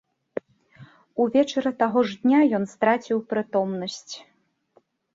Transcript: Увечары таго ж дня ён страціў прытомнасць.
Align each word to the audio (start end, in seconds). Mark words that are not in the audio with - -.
Увечары 1.25 1.71
таго 1.85 1.99
ж 2.09 2.19
дня 2.23 2.39
ён 2.61 2.69
страціў 2.75 3.17
прытомнасць. 3.37 4.13